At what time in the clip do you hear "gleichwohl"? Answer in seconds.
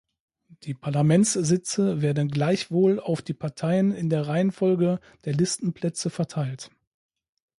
2.29-2.99